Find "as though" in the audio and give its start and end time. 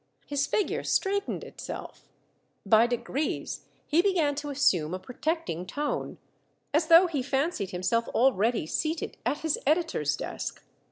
6.73-7.05